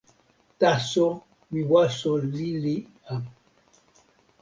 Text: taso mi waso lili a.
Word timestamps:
taso 0.59 1.05
mi 1.51 1.61
waso 1.71 2.11
lili 2.35 2.75
a. 3.11 3.13